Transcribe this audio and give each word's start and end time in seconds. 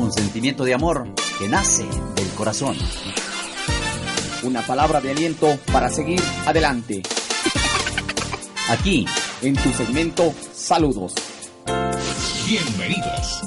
un 0.00 0.12
sentimiento 0.12 0.64
de 0.64 0.74
amor 0.74 1.06
que 1.38 1.48
nace 1.48 1.84
del 2.16 2.28
corazón. 2.30 2.76
Una 4.42 4.66
palabra 4.66 5.00
de 5.00 5.10
aliento 5.10 5.58
para 5.70 5.90
seguir 5.90 6.20
adelante. 6.46 7.02
Aquí, 8.68 9.04
en 9.42 9.54
tu 9.54 9.72
segmento 9.74 10.32
Saludos. 10.54 11.14
Bienvenidos. 12.46 13.42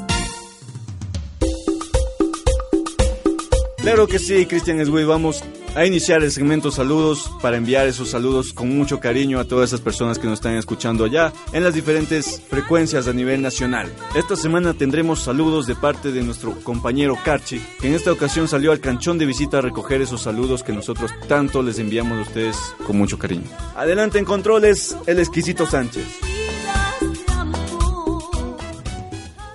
Claro 3.78 4.08
que 4.08 4.20
sí, 4.20 4.46
Cristian 4.46 4.80
vamos 5.08 5.44
a 5.76 5.86
iniciar 5.86 6.22
el 6.24 6.32
segmento 6.32 6.72
saludos 6.72 7.32
para 7.42 7.58
enviar 7.58 7.88
esos 7.88 8.10
saludos 8.10 8.54
con 8.54 8.70
mucho 8.76 9.00
cariño 9.00 9.40
a 9.40 9.46
todas 9.46 9.70
esas 9.70 9.82
personas 9.82 10.20
que 10.20 10.28
nos 10.28 10.36
están 10.36 10.56
escuchando 10.56 11.06
allá 11.06 11.34
en 11.52 11.64
las 11.64 11.74
diferentes 11.74 12.42
frecuencias 12.48 13.08
a 13.08 13.14
nivel 13.14 13.42
nacional. 13.42 13.92
Esta 14.16 14.36
semana 14.36 14.74
tendremos 14.74 15.22
saludos 15.22 15.66
de 15.66 15.76
parte 15.76 16.12
de 16.12 16.22
nuestro 16.22 16.52
compañero 16.62 17.18
Carchi, 17.24 17.60
que 17.80 17.88
en 17.88 17.96
esta 17.96 18.12
ocasión 18.12 18.48
salió 18.48 18.72
al 18.72 18.80
canchón 18.80 19.18
de 19.18 19.26
visita 19.26 19.58
a 19.58 19.62
recoger 19.62 20.02
esos 20.02 20.22
saludos 20.22 20.64
que 20.64 20.74
nosotros 20.74 21.12
tanto 21.28 21.64
les 21.64 21.80
enviamos 21.80 22.20
a 22.20 22.22
ustedes 22.22 22.58
con 22.86 22.98
mucho 22.98 23.18
cariño. 23.18 23.50
Adelante 23.76 24.20
en 24.20 24.26
controles, 24.26 24.96
el 25.08 25.20
exquisito 25.20 25.66
Sánchez. 25.66 26.33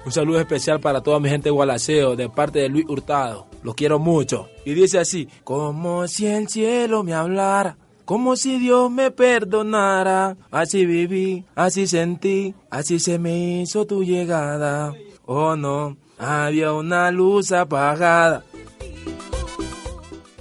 Un 0.09 0.13
saludo 0.13 0.41
especial 0.41 0.81
para 0.81 1.03
toda 1.03 1.21
mi 1.21 1.29
gente 1.29 1.51
de 1.51 1.51
Gualaceo, 1.51 2.17
de 2.17 2.31
parte 2.31 2.61
de 2.61 2.71
Luis 2.71 2.87
Hurtado. 2.89 3.47
Los 3.63 3.75
quiero 3.75 3.99
mucho. 3.99 4.49
Y 4.65 4.73
dice 4.73 4.99
así, 4.99 5.29
como 5.45 6.09
si 6.09 6.27
el 6.27 6.49
cielo 6.49 7.05
me 7.05 7.13
hablara, 7.13 7.77
como 8.07 8.35
si 8.35 8.59
Dios 8.59 8.91
me 8.91 9.11
perdonara. 9.11 10.35
Así 10.51 10.87
viví, 10.87 11.45
así 11.55 11.87
sentí, 11.87 12.55
así 12.71 12.99
se 12.99 13.19
me 13.19 13.61
hizo 13.61 13.85
tu 13.85 14.03
llegada. 14.03 14.95
Oh 15.27 15.57
no, 15.57 15.99
había 16.17 16.73
una 16.73 17.11
luz 17.11 17.53
apagada. 17.53 18.45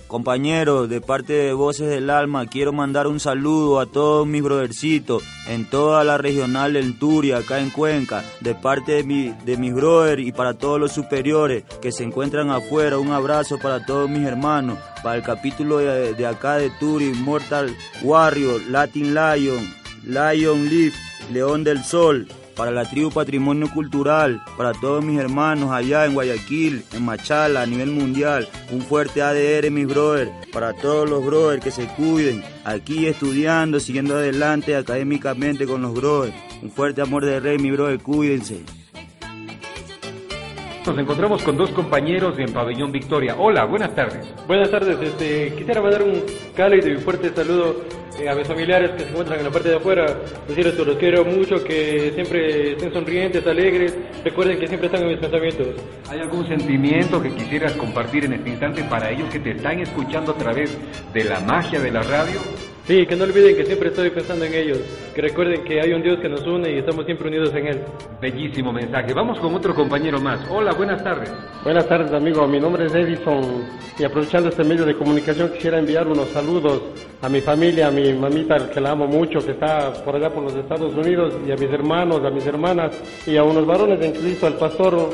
Compañeros, 0.08 0.88
de 0.88 1.02
parte 1.02 1.34
de 1.34 1.52
Voces 1.52 1.90
del 1.90 2.10
Alma, 2.10 2.46
quiero 2.48 2.72
mandar 2.72 3.08
un 3.08 3.20
saludo 3.20 3.82
a 3.82 3.86
todos 3.86 4.26
mis 4.26 4.42
brodercitos 4.42 5.22
en 5.50 5.66
toda 5.66 6.06
la 6.06 6.18
regional 6.18 6.74
del 6.74 6.98
Turia, 6.98 7.38
acá 7.38 7.60
en 7.60 7.70
Cuenca, 7.72 8.24
de 8.40 8.56
parte 8.56 8.94
de, 8.94 9.04
mi, 9.04 9.34
de 9.46 9.58
mis 9.58 9.74
brothers 9.74 10.22
y 10.22 10.32
para 10.32 10.54
todos 10.54 10.80
los 10.80 10.94
superiores 10.94 11.66
que 11.82 11.92
se 11.92 12.06
encuentran 12.06 12.50
afuera. 12.52 13.00
Un 13.00 13.12
abrazo 13.12 13.60
para 13.60 13.86
todos 13.86 14.10
mis 14.10 14.26
hermanos, 14.26 14.80
para 15.04 15.18
el 15.18 15.24
capítulo 15.24 15.80
de, 15.80 16.14
de 16.14 16.26
acá 16.26 16.56
de 16.56 16.70
Turi, 16.80 17.12
Mortal 17.12 17.76
Warrior, 18.02 18.62
Latin 18.70 19.14
Lion, 19.14 19.74
Lion 20.06 20.70
Leaf, 20.70 20.96
León 21.34 21.66
del 21.66 21.84
Sol, 21.84 22.30
para 22.58 22.72
la 22.72 22.90
tribu 22.90 23.12
Patrimonio 23.12 23.70
Cultural, 23.72 24.42
para 24.58 24.74
todos 24.74 25.06
mis 25.06 25.20
hermanos 25.20 25.72
allá 25.72 26.06
en 26.06 26.16
Guayaquil, 26.16 26.84
en 26.94 27.06
Machala, 27.06 27.62
a 27.62 27.66
nivel 27.68 27.92
mundial. 27.92 28.50
Un 28.72 28.82
fuerte 28.82 29.22
ADR, 29.22 29.70
mis 29.70 29.88
brothers, 29.88 30.32
para 30.52 30.74
todos 30.74 31.08
los 31.08 31.24
brothers 31.24 31.64
que 31.64 31.72
se 31.72 31.86
cuiden, 31.86 32.44
aquí 32.66 33.06
estudiando, 33.06 33.80
siguiendo 33.80 34.16
adelante 34.16 34.76
académicamente 34.76 35.68
con 35.68 35.84
los 35.84 35.94
brothers. 35.94 36.36
Un 36.64 36.72
fuerte 36.72 37.02
amor 37.02 37.24
de 37.24 37.40
rey, 37.40 37.60
mi 37.60 37.70
brother, 37.70 38.02
cuídense. 38.02 38.64
Nos 40.88 40.98
encontramos 40.98 41.44
con 41.44 41.58
dos 41.58 41.70
compañeros 41.72 42.40
en 42.40 42.52
Pabellón 42.54 42.94
Victoria. 42.94 43.36
Hola, 43.38 43.66
buenas 43.66 43.94
tardes. 43.94 44.26
Buenas 44.48 44.72
tardes, 44.72 44.98
este, 45.02 45.54
quisiera 45.54 45.82
mandar 45.82 46.02
un 46.02 46.24
cálido 46.56 46.88
y 46.88 46.98
fuerte 46.98 47.30
saludo 47.36 47.84
a 48.26 48.36
mis 48.36 48.48
familiares 48.48 48.92
que 48.92 49.04
se 49.04 49.10
encuentran 49.10 49.40
en 49.40 49.46
la 49.46 49.52
parte 49.52 49.70
de 49.70 49.76
afuera, 49.76 50.06
decirles 50.48 50.74
que 50.74 50.86
los 50.86 50.98
quiero 50.98 51.24
mucho, 51.24 51.64
que 51.64 52.12
siempre 52.16 52.72
estén 52.72 52.92
sonrientes, 52.92 53.46
alegres, 53.46 53.96
recuerden 54.24 54.60
que 54.60 54.68
siempre 54.68 54.88
están 54.88 55.04
en 55.04 55.10
mis 55.10 55.20
pensamientos. 55.20 55.68
¿Hay 56.10 56.20
algún 56.20 56.48
sentimiento 56.48 57.22
que 57.22 57.34
quisieras 57.36 57.74
compartir 57.74 58.26
en 58.26 58.34
este 58.34 58.50
instante 58.50 58.84
para 58.86 59.12
ellos 59.12 59.30
que 59.30 59.40
te 59.40 59.52
están 59.52 59.80
escuchando 59.80 60.32
a 60.32 60.38
través 60.38 60.78
de 61.14 61.24
la 61.24 61.40
magia 61.42 61.80
de 61.80 61.92
la 61.92 62.02
radio? 62.02 62.40
Sí, 62.88 63.06
que 63.06 63.18
no 63.18 63.26
olviden 63.26 63.54
que 63.54 63.66
siempre 63.66 63.90
estoy 63.90 64.10
pensando 64.12 64.46
en 64.46 64.54
ellos, 64.54 64.80
que 65.14 65.22
recuerden 65.22 65.62
que 65.66 65.82
hay 65.82 65.92
un 65.92 66.02
Dios 66.02 66.20
que 66.22 66.30
nos 66.30 66.48
une 66.48 66.72
y 66.72 66.78
estamos 66.78 67.04
siempre 67.04 67.28
unidos 67.28 67.54
en 67.54 67.68
Él. 67.68 67.82
Bellísimo 68.22 68.72
mensaje. 68.72 69.14
Vamos 69.14 69.38
con 69.40 69.54
otro 69.54 69.76
compañero 69.76 70.22
más. 70.22 70.40
Hola, 70.50 70.72
buenas 70.72 71.04
tardes. 71.04 71.30
Buenas 71.66 71.86
tardes, 71.86 72.14
amigo. 72.14 72.48
Mi 72.48 72.62
nombre 72.62 72.86
es 72.86 72.96
Edison 72.96 73.66
y 74.00 74.06
aprovechando 74.06 74.48
este 74.48 74.64
medio 74.64 74.86
de 74.86 74.96
comunicación 74.96 75.52
quisiera 75.52 75.80
enviar 75.80 76.08
unos 76.08 76.30
saludos 76.30 76.82
a 77.22 77.28
mi 77.28 77.42
familia, 77.42 77.90
a 77.90 77.92
mi 77.92 78.14
mamita 78.14 78.70
que 78.70 78.80
la 78.80 78.92
amo 78.92 79.06
mucho, 79.06 79.40
que 79.40 79.52
está 79.52 79.92
por 80.06 80.16
allá 80.16 80.30
por 80.30 80.44
los 80.44 80.56
Estados 80.56 80.96
Unidos, 80.96 81.34
y 81.46 81.52
a 81.52 81.56
mis 81.56 81.70
hermanos, 81.70 82.24
a 82.24 82.30
mis 82.30 82.48
hermanas 82.48 82.98
y 83.26 83.36
a 83.36 83.44
unos 83.44 83.66
varones 83.66 84.02
en 84.02 84.14
Cristo, 84.14 84.48
al 84.48 84.54
pastor 84.54 85.10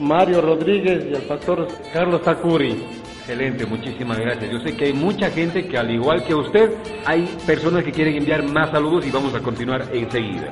Mario 0.00 0.40
Rodríguez 0.40 1.04
y 1.10 1.14
al 1.14 1.22
pastor 1.22 1.68
Carlos 1.92 2.22
Takuri. 2.22 2.97
Excelente, 3.28 3.66
muchísimas 3.66 4.18
gracias. 4.18 4.50
Yo 4.50 4.58
sé 4.60 4.74
que 4.74 4.86
hay 4.86 4.94
mucha 4.94 5.28
gente 5.28 5.68
que 5.68 5.76
al 5.76 5.90
igual 5.90 6.24
que 6.24 6.34
usted, 6.34 6.70
hay 7.04 7.26
personas 7.46 7.84
que 7.84 7.92
quieren 7.92 8.16
enviar 8.16 8.42
más 8.42 8.70
saludos 8.70 9.06
y 9.06 9.10
vamos 9.10 9.34
a 9.34 9.40
continuar 9.40 9.84
enseguida. 9.92 10.48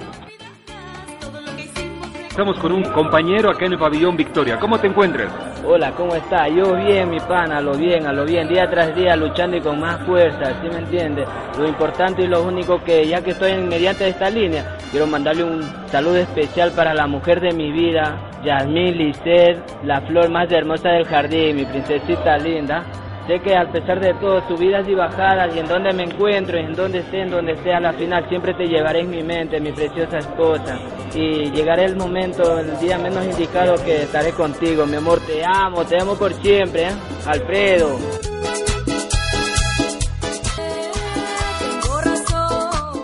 Estamos 2.29 2.59
con 2.59 2.73
un 2.73 2.83
compañero 2.83 3.49
acá 3.49 3.65
en 3.65 3.73
el 3.73 3.79
pabellón 3.79 4.15
Victoria. 4.15 4.59
¿Cómo 4.59 4.79
te 4.79 4.89
encuentras? 4.89 5.33
Hola, 5.65 5.93
¿cómo 5.93 6.15
está? 6.17 6.49
Yo 6.49 6.77
bien, 6.77 7.09
mi 7.09 7.19
pana, 7.19 7.57
a 7.57 7.61
lo 7.63 7.73
bien, 7.79 8.07
a 8.07 8.13
lo 8.13 8.27
bien, 8.27 8.47
día 8.47 8.69
tras 8.69 8.95
día 8.95 9.17
luchando 9.17 9.57
y 9.57 9.63
con 9.63 9.81
más 9.81 10.05
fuerza, 10.05 10.61
¿sí 10.61 10.69
me 10.69 10.81
entiende? 10.81 11.25
Lo 11.59 11.67
importante 11.67 12.25
y 12.25 12.27
lo 12.27 12.43
único 12.43 12.85
que, 12.85 13.09
ya 13.09 13.25
que 13.25 13.31
estoy 13.31 13.55
mediante 13.55 14.07
esta 14.07 14.29
línea, 14.29 14.77
quiero 14.91 15.07
mandarle 15.07 15.45
un 15.45 15.63
saludo 15.87 16.17
especial 16.17 16.73
para 16.73 16.93
la 16.93 17.07
mujer 17.07 17.41
de 17.41 17.53
mi 17.55 17.73
vida, 17.73 18.21
Yasmín 18.47 18.97
Lisset, 18.97 19.59
la 19.83 20.01
flor 20.03 20.31
más 20.31 20.51
hermosa 20.53 20.91
del 20.91 21.05
jardín, 21.05 21.57
mi 21.57 21.65
princesita 21.65 22.39
linda. 22.39 22.85
Sé 23.27 23.41
que 23.41 23.57
a 23.57 23.69
pesar 23.73 23.99
de 23.99 24.15
todo, 24.15 24.41
subidas 24.47 24.89
y 24.89 24.95
bajadas, 24.95 25.55
y 25.57 25.59
en 25.59 25.67
donde 25.67 25.93
me 25.93 26.05
encuentro, 26.05 26.57
en 26.57 26.73
donde 26.75 27.01
esté, 27.01 27.23
en 27.23 27.31
donde 27.31 27.55
esté, 27.55 27.75
a 27.75 27.81
la 27.81 27.93
final 27.93 28.25
siempre 28.29 28.55
te 28.55 28.69
llevaré 28.69 29.01
en 29.01 29.11
mi 29.11 29.25
mente, 29.25 29.61
mi 29.61 29.73
preciosa 29.73 30.19
esposa. 30.19 30.79
Y 31.13 31.51
llegará 31.51 31.85
el 31.85 31.97
momento, 31.97 32.61
el 32.61 32.79
día 32.79 32.99
menos 32.99 33.25
indicado 33.25 33.75
que 33.85 34.03
estaré 34.03 34.31
contigo, 34.31 34.87
mi 34.87 34.95
amor, 34.95 35.19
te 35.27 35.45
amo, 35.45 35.85
te 35.85 36.01
amo 36.01 36.15
por 36.15 36.33
siempre, 36.35 36.85
¿eh? 36.85 36.93
Alfredo. 37.27 37.99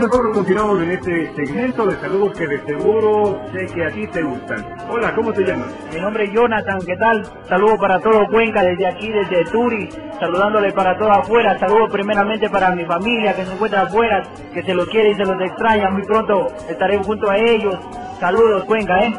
Nosotros 0.02 0.34
continuamos 0.34 0.82
en 0.82 0.90
este 0.90 1.32
segmento 1.36 1.86
de 1.86 1.94
saludos 2.00 2.36
que 2.36 2.44
de 2.48 2.60
seguro 2.66 3.40
sé 3.52 3.72
que 3.72 3.84
a 3.84 3.90
ti 3.90 4.04
te 4.08 4.20
gustan. 4.20 4.66
Hola, 4.90 5.14
¿cómo 5.14 5.32
te 5.32 5.44
llamas? 5.44 5.68
Mi 5.94 6.00
nombre 6.00 6.24
es 6.24 6.32
Jonathan, 6.32 6.80
¿qué 6.84 6.96
tal? 6.96 7.24
Saludos 7.48 7.78
para 7.78 8.00
todo 8.00 8.26
Cuenca 8.26 8.64
desde 8.64 8.88
aquí, 8.88 9.12
desde 9.12 9.44
Turi, 9.52 9.88
saludándole 10.18 10.72
para 10.72 10.98
todo 10.98 11.12
afuera. 11.12 11.56
Saludos 11.56 11.88
primeramente 11.92 12.50
para 12.50 12.74
mi 12.74 12.84
familia 12.84 13.36
que 13.36 13.44
se 13.44 13.52
encuentra 13.52 13.82
afuera, 13.82 14.24
que 14.52 14.64
se 14.64 14.74
los 14.74 14.88
quiere 14.88 15.10
y 15.10 15.14
se 15.14 15.24
los 15.24 15.40
extraña. 15.40 15.88
Muy 15.90 16.02
pronto 16.02 16.48
estaré 16.68 16.98
junto 16.98 17.30
a 17.30 17.38
ellos. 17.38 17.76
Saludos 18.18 18.64
Cuenca, 18.64 19.04
¿eh? 19.04 19.14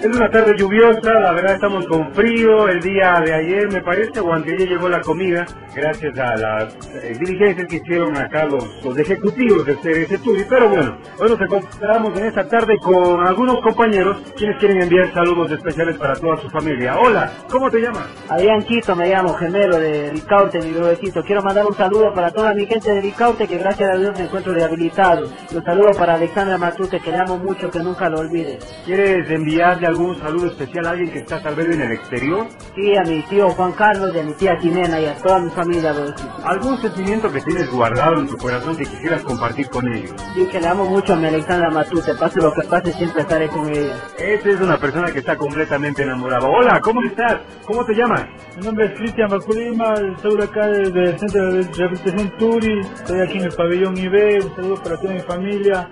Es 0.00 0.06
una 0.06 0.30
tarde 0.30 0.56
lluviosa, 0.56 1.12
la 1.12 1.32
verdad 1.32 1.56
estamos 1.56 1.86
con 1.86 2.10
frío. 2.14 2.68
El 2.68 2.80
día 2.80 3.20
de 3.20 3.34
ayer, 3.34 3.70
me 3.70 3.82
parece, 3.82 4.18
o 4.20 4.32
antes 4.32 4.58
llegó 4.58 4.88
la 4.88 5.02
comida, 5.02 5.44
gracias 5.74 6.18
a 6.18 6.36
las 6.36 6.74
eh, 6.94 7.18
diligencias 7.20 7.68
que 7.68 7.76
hicieron 7.76 8.16
acá 8.16 8.46
los, 8.46 8.82
los 8.82 8.96
ejecutivos 8.96 9.66
de 9.66 9.76
CRS 9.76 10.22
Turi. 10.22 10.46
Pero 10.48 10.70
bueno, 10.70 10.96
hoy 11.18 11.28
nos 11.28 11.38
encontramos 11.42 12.18
en 12.18 12.24
esta 12.24 12.48
tarde 12.48 12.78
con 12.78 13.26
algunos 13.26 13.60
compañeros 13.60 14.22
quienes 14.38 14.56
quieren 14.56 14.80
enviar 14.80 15.12
saludos 15.12 15.52
especiales 15.52 15.98
para 15.98 16.14
toda 16.14 16.38
su 16.38 16.48
familia. 16.48 16.98
Hola, 16.98 17.30
¿cómo 17.50 17.70
te 17.70 17.82
llamas? 17.82 18.06
Adrián 18.30 18.62
Quito, 18.62 18.96
me 18.96 19.06
llamo, 19.06 19.34
gemelo 19.34 19.78
de 19.78 20.12
Ricaute, 20.12 20.60
mi 20.60 20.72
brothercito. 20.72 21.22
Quiero 21.22 21.42
mandar 21.42 21.66
un 21.66 21.74
saludo 21.74 22.14
para 22.14 22.30
toda 22.30 22.54
mi 22.54 22.64
gente 22.64 22.90
de 22.90 23.02
Ricaute 23.02 23.46
que 23.46 23.58
gracias 23.58 23.90
a 23.90 23.98
Dios 23.98 24.18
me 24.18 24.24
encuentro 24.24 24.54
rehabilitado. 24.54 25.28
Un 25.54 25.62
saludo 25.62 25.90
para 25.98 26.14
Alexandra 26.14 26.56
Matute, 26.56 27.00
que 27.00 27.10
le 27.10 27.18
amo 27.18 27.36
mucho, 27.36 27.70
que 27.70 27.80
nunca 27.80 28.08
lo 28.08 28.20
olvide. 28.20 28.58
¿Quieres 28.86 29.30
enviarle 29.30 29.89
algún 29.90 30.18
saludo 30.18 30.46
especial 30.46 30.86
a 30.86 30.90
alguien 30.90 31.10
que 31.10 31.18
está 31.18 31.42
tal 31.42 31.54
vez 31.54 31.68
en 31.68 31.82
el 31.82 31.92
exterior? 31.92 32.46
Sí, 32.74 32.96
a 32.96 33.02
mi 33.02 33.22
tío 33.24 33.50
Juan 33.50 33.72
Carlos 33.72 34.14
y 34.14 34.18
a 34.18 34.22
mi 34.22 34.32
tía 34.34 34.56
Jimena 34.60 35.00
y 35.00 35.06
a 35.06 35.14
toda 35.16 35.40
mi 35.40 35.50
familia, 35.50 35.92
brothercito. 35.92 36.32
¿Algún 36.44 36.78
sentimiento 36.80 37.30
que 37.30 37.40
tienes 37.40 37.70
guardado 37.70 38.20
en 38.20 38.28
tu 38.28 38.36
corazón 38.36 38.76
que 38.76 38.84
quisieras 38.84 39.22
compartir 39.22 39.68
con 39.68 39.92
ellos? 39.92 40.12
Sí, 40.34 40.46
que 40.46 40.60
le 40.60 40.68
amo 40.68 40.84
mucho 40.86 41.14
a 41.14 41.16
mi 41.16 41.26
Alexandra 41.26 41.70
Matute, 41.70 42.14
pase 42.14 42.40
lo 42.40 42.52
que 42.52 42.62
pase, 42.68 42.92
siempre 42.92 43.22
estaré 43.22 43.48
con 43.48 43.68
ella. 43.68 43.96
Esa 44.18 44.48
es 44.48 44.60
una 44.60 44.78
persona 44.78 45.10
que 45.12 45.18
está 45.18 45.36
completamente 45.36 46.02
enamorada. 46.02 46.48
Hola, 46.48 46.80
¿cómo 46.80 47.02
estás? 47.02 47.40
¿Cómo 47.66 47.84
te 47.84 47.94
llamas? 47.94 48.26
Mi 48.56 48.64
nombre 48.64 48.86
es 48.86 48.92
Cristian 48.98 49.28
Baculima, 49.28 49.94
estoy 49.94 50.42
acá 50.42 50.66
desde 50.68 51.04
el 51.04 51.18
Centro 51.18 51.52
de 51.52 51.62
Rehabilitación 51.62 52.36
Turi, 52.38 52.80
estoy 52.80 53.20
aquí 53.20 53.38
en 53.38 53.44
el 53.44 53.52
pabellón 53.52 53.96
IB, 53.96 54.44
un 54.44 54.54
saludo 54.54 54.82
para 54.82 54.96
toda 54.96 55.14
mi 55.14 55.20
familia, 55.20 55.88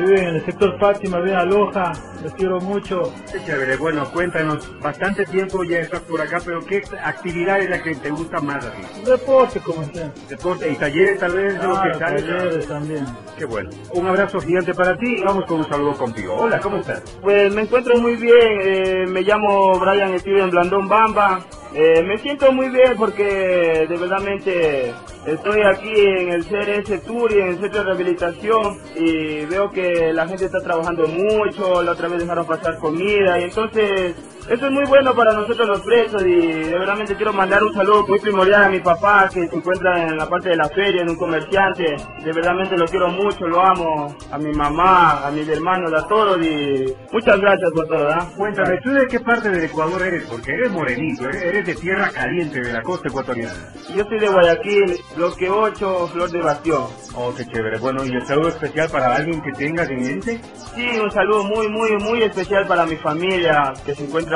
viven 0.00 0.24
en 0.28 0.34
el 0.36 0.44
sector 0.44 0.78
Fátima, 0.78 1.20
bien 1.20 1.36
Aloja, 1.36 1.92
los 2.22 2.32
quiero 2.34 2.60
mucho. 2.60 3.12
Qué 3.32 3.44
chévere, 3.44 3.76
bueno, 3.76 4.04
cuéntanos, 4.12 4.70
bastante 4.80 5.24
tiempo 5.26 5.62
ya 5.64 5.78
estás 5.80 6.00
por 6.00 6.20
acá, 6.20 6.38
pero 6.44 6.60
¿qué 6.64 6.82
actividad 7.02 7.60
es 7.60 7.70
la 7.70 7.82
que 7.82 7.94
te 7.94 8.10
gusta 8.10 8.40
más 8.40 8.64
a 8.64 8.70
ti? 8.72 8.82
Deporte, 9.04 9.60
como 9.60 9.84
sea. 9.92 10.12
Deporte 10.28 10.70
y 10.70 10.74
talleres 10.76 11.18
tal 11.18 11.32
vez, 11.32 11.54
que 11.54 11.60
Ah, 11.66 11.94
sale. 11.98 12.22
talleres 12.22 12.68
también. 12.68 13.04
Qué 13.38 13.44
bueno. 13.44 13.70
Un 13.92 14.06
abrazo 14.06 14.40
gigante 14.40 14.74
para 14.74 14.96
ti 14.96 15.16
y 15.18 15.22
vamos 15.22 15.44
con 15.46 15.58
un 15.60 15.68
saludo 15.68 15.94
contigo. 15.94 16.34
Hola, 16.36 16.60
¿cómo 16.60 16.76
estás? 16.78 17.02
Pues 17.22 17.52
me 17.54 17.62
encuentro 17.62 17.96
muy 17.98 18.16
bien, 18.16 18.58
eh, 18.62 19.06
me 19.08 19.22
llamo 19.22 19.78
Brian 19.78 20.18
Steven 20.18 20.50
Blandón 20.50 20.88
Bamba. 20.88 21.40
Eh, 21.76 22.04
me 22.04 22.18
siento 22.18 22.52
muy 22.52 22.68
bien 22.68 22.94
porque 22.96 23.84
de 23.88 23.96
verdadmente 23.96 24.94
estoy 25.26 25.60
aquí 25.62 25.92
en 25.92 26.28
el 26.28 26.44
CRS 26.46 27.00
Tour 27.04 27.32
y 27.32 27.40
en 27.40 27.48
el 27.48 27.58
centro 27.58 27.80
de 27.80 27.84
rehabilitación 27.86 28.78
y 28.94 29.44
veo 29.46 29.72
que 29.72 29.83
la 30.12 30.26
gente 30.26 30.44
está 30.46 30.60
trabajando 30.60 31.06
mucho, 31.06 31.82
la 31.82 31.92
otra 31.92 32.08
vez 32.08 32.20
dejaron 32.20 32.46
pasar 32.46 32.78
comida 32.78 33.40
y 33.40 33.44
entonces 33.44 34.14
eso 34.48 34.66
es 34.66 34.72
muy 34.72 34.84
bueno 34.84 35.14
para 35.14 35.32
nosotros 35.32 35.66
los 35.66 35.80
presos 35.80 36.22
y 36.22 36.70
verdad 36.70 37.16
quiero 37.16 37.32
mandar 37.32 37.62
un 37.64 37.72
saludo 37.72 38.06
muy 38.06 38.18
primordial 38.18 38.64
a 38.64 38.68
mi 38.68 38.80
papá 38.80 39.26
que 39.32 39.48
se 39.48 39.56
encuentra 39.56 40.06
en 40.06 40.18
la 40.18 40.28
parte 40.28 40.50
de 40.50 40.56
la 40.56 40.68
feria, 40.68 41.00
en 41.00 41.08
un 41.08 41.16
comerciante. 41.16 41.96
De 42.22 42.32
verdad 42.32 42.54
lo 42.76 42.86
quiero 42.86 43.08
mucho, 43.08 43.46
lo 43.46 43.60
amo. 43.60 44.14
A 44.30 44.38
mi 44.38 44.52
mamá, 44.52 45.26
a 45.26 45.30
mis 45.30 45.48
hermanos, 45.48 45.92
a 45.94 46.06
todos 46.06 46.44
y 46.44 46.84
muchas 47.10 47.40
gracias 47.40 47.70
por 47.74 47.86
todo. 47.86 48.08
¿ah? 48.10 48.28
Cuéntame, 48.36 48.78
¿tú 48.82 48.90
de 48.90 49.06
qué 49.06 49.20
parte 49.20 49.48
del 49.48 49.64
Ecuador 49.64 50.02
eres? 50.02 50.24
Porque 50.24 50.52
eres 50.52 50.70
morenito, 50.70 51.24
eres, 51.28 51.42
eres 51.42 51.66
de 51.66 51.74
tierra 51.76 52.10
caliente, 52.10 52.60
de 52.60 52.72
la 52.72 52.82
costa 52.82 53.08
ecuatoriana. 53.08 53.72
Yo 53.96 54.04
soy 54.04 54.18
de 54.18 54.28
Guayaquil, 54.28 54.96
bloque 55.16 55.48
8, 55.48 56.08
Flor 56.12 56.30
de 56.30 56.42
Bastión. 56.42 56.86
Oh, 57.14 57.32
qué 57.34 57.46
chévere. 57.46 57.78
Bueno, 57.78 58.04
¿y 58.04 58.12
el 58.12 58.26
saludo 58.26 58.48
especial 58.48 58.90
para 58.90 59.16
alguien 59.16 59.40
que 59.40 59.52
tengas 59.52 59.88
en 59.88 60.02
mente? 60.02 60.40
Sí, 60.74 60.98
un 61.02 61.10
saludo 61.10 61.44
muy, 61.44 61.68
muy, 61.68 61.96
muy 61.98 62.22
especial 62.22 62.66
para 62.66 62.84
mi 62.84 62.96
familia 62.96 63.72
que 63.86 63.94
se 63.94 64.04
encuentra 64.04 64.33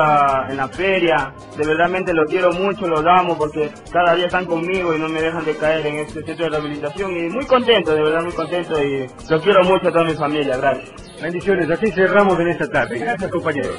en 0.49 0.57
la 0.57 0.69
feria. 0.69 1.33
De 1.57 1.67
verdad 1.67 1.89
lo 2.15 2.25
quiero 2.27 2.53
mucho, 2.53 2.87
los 2.87 3.05
amo 3.07 3.37
porque 3.37 3.71
cada 3.93 4.15
día 4.15 4.27
están 4.27 4.47
conmigo 4.47 4.95
y 4.95 4.99
no 4.99 5.09
me 5.09 5.21
dejan 5.21 5.45
de 5.45 5.57
caer 5.57 5.87
en 5.87 5.99
este 6.01 6.23
centro 6.23 6.45
de 6.45 6.51
rehabilitación. 6.51 7.17
Y 7.17 7.29
muy 7.29 7.47
contento, 7.47 7.95
de 7.95 8.03
verdad 8.03 8.23
muy 8.23 8.33
contento 8.33 8.83
y 8.83 9.09
lo 9.29 9.41
quiero 9.41 9.65
mucho 9.65 9.89
a 9.89 9.93
toda 9.93 10.05
mi 10.05 10.15
familia. 10.15 10.57
Gracias. 10.57 10.91
Bendiciones, 11.21 11.71
así 11.71 11.91
cerramos 11.91 12.39
en 12.41 12.49
esta 12.49 12.69
tarde. 12.69 12.99
Gracias, 12.99 13.31
compañeros. 13.31 13.77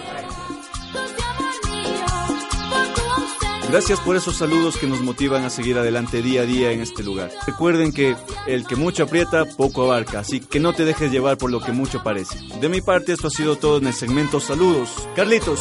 Gracias 3.70 4.00
por 4.00 4.16
esos 4.16 4.36
saludos 4.36 4.78
que 4.78 4.88
nos 4.88 5.02
motivan 5.02 5.44
a 5.44 5.52
seguir 5.52 5.78
adelante 5.78 6.24
día 6.24 6.42
a 6.42 6.46
día 6.46 6.72
en 6.72 6.82
este 6.82 7.04
lugar. 7.04 7.30
Recuerden 7.46 7.92
que 7.92 8.16
el 8.48 8.66
que 8.66 8.76
mucho 8.76 9.04
aprieta, 9.04 9.46
poco 9.46 9.84
abarca, 9.84 10.20
así 10.20 10.40
que 10.40 10.60
no 10.60 10.74
te 10.74 10.86
dejes 10.86 11.12
llevar 11.12 11.38
por 11.38 11.52
lo 11.52 11.60
que 11.60 11.72
mucho 11.72 12.02
parece. 12.02 12.40
De 12.60 12.68
mi 12.68 12.82
parte, 12.82 13.14
esto 13.14 13.28
ha 13.28 13.32
sido 13.32 13.58
todo 13.58 13.78
en 13.78 13.86
el 13.86 13.94
segmento 13.94 14.40
Saludos. 14.40 15.08
Carlitos. 15.16 15.60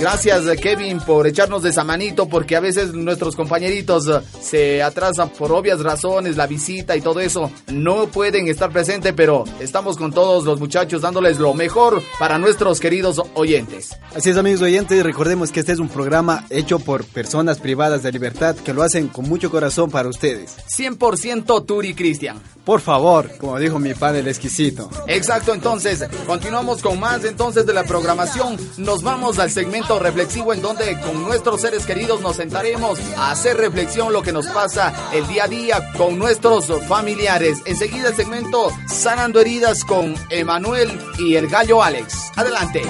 Gracias 0.00 0.46
Kevin 0.62 0.98
por 1.00 1.26
echarnos 1.26 1.62
de 1.62 1.68
esa 1.68 1.84
manito 1.84 2.26
porque 2.26 2.56
a 2.56 2.60
veces 2.60 2.94
nuestros 2.94 3.36
compañeritos 3.36 4.08
eh, 4.08 4.20
se 4.40 4.82
atrasan 4.82 5.28
por 5.28 5.52
obvias 5.52 5.80
razones, 5.80 6.38
la 6.38 6.46
visita 6.46 6.96
y 6.96 7.02
todo 7.02 7.20
eso. 7.20 7.50
No 7.68 8.06
pueden 8.06 8.48
estar 8.48 8.72
presentes, 8.72 9.12
pero 9.14 9.44
estamos 9.60 9.98
con 9.98 10.10
todos 10.10 10.44
los 10.44 10.58
muchachos 10.58 11.02
dándoles 11.02 11.38
lo 11.38 11.52
mejor 11.52 12.02
para 12.18 12.38
nuestros 12.38 12.80
queridos 12.80 13.20
oyentes. 13.34 13.94
Así 14.14 14.30
es 14.30 14.38
amigos 14.38 14.62
oyentes, 14.62 15.02
recordemos 15.02 15.52
que 15.52 15.60
este 15.60 15.72
es 15.72 15.78
un 15.78 15.90
programa 15.90 16.46
hecho 16.48 16.78
por 16.78 17.04
personas 17.04 17.58
privadas 17.58 18.02
de 18.02 18.10
libertad 18.10 18.56
que 18.56 18.72
lo 18.72 18.82
hacen 18.82 19.08
con 19.08 19.28
mucho 19.28 19.50
corazón 19.50 19.90
para 19.90 20.08
ustedes. 20.08 20.56
100% 20.78 21.66
Turi 21.66 21.92
Cristian. 21.92 22.40
Por 22.64 22.80
favor, 22.80 23.30
como 23.38 23.58
dijo 23.58 23.78
mi 23.78 23.94
padre 23.94 24.20
el 24.20 24.28
exquisito. 24.28 24.88
Exacto, 25.06 25.52
entonces 25.52 26.04
continuamos 26.26 26.82
con 26.82 27.00
más 27.00 27.24
entonces 27.24 27.66
de 27.66 27.72
la 27.72 27.84
programación. 27.84 28.56
Nos 28.76 29.02
vamos 29.02 29.38
al 29.38 29.50
segmento 29.50 29.89
reflexivo 29.98 30.52
en 30.52 30.62
donde 30.62 30.98
con 31.00 31.22
nuestros 31.22 31.60
seres 31.60 31.84
queridos 31.86 32.20
nos 32.20 32.36
sentaremos 32.36 32.98
a 33.16 33.30
hacer 33.32 33.56
reflexión 33.56 34.12
lo 34.12 34.22
que 34.22 34.32
nos 34.32 34.46
pasa 34.46 34.92
el 35.12 35.26
día 35.26 35.44
a 35.44 35.48
día 35.48 35.92
con 35.96 36.18
nuestros 36.18 36.66
familiares. 36.86 37.58
Enseguida 37.64 38.08
el 38.08 38.14
segmento 38.14 38.70
Sanando 38.86 39.40
Heridas 39.40 39.84
con 39.84 40.14
Emanuel 40.30 40.90
y 41.18 41.36
el 41.36 41.48
gallo 41.48 41.82
Alex. 41.82 42.32
Adelante. 42.36 42.82